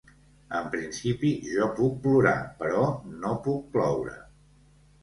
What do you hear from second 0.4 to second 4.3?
En principi, jo puc plorar, però no puc ploure.